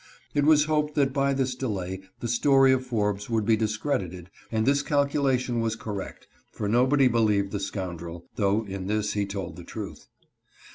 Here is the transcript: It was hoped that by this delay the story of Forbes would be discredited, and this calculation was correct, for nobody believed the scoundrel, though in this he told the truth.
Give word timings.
It 0.33 0.45
was 0.45 0.65
hoped 0.65 0.95
that 0.95 1.13
by 1.13 1.31
this 1.35 1.53
delay 1.53 2.01
the 2.21 2.27
story 2.27 2.71
of 2.73 2.83
Forbes 2.83 3.29
would 3.29 3.45
be 3.45 3.55
discredited, 3.55 4.31
and 4.51 4.65
this 4.65 4.81
calculation 4.81 5.59
was 5.61 5.75
correct, 5.75 6.27
for 6.51 6.67
nobody 6.67 7.07
believed 7.07 7.51
the 7.51 7.59
scoundrel, 7.59 8.25
though 8.35 8.65
in 8.65 8.87
this 8.87 9.13
he 9.13 9.27
told 9.27 9.57
the 9.57 9.63
truth. 9.63 10.07